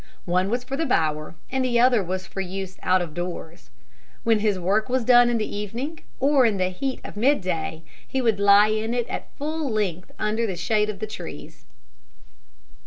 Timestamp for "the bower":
0.75-1.35